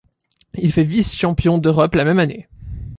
Il 0.55 0.71
fait 0.71 0.83
vice-champion 0.83 1.59
d’Europe 1.59 1.93
la 1.93 2.05
même 2.05 2.17
année. 2.17 2.47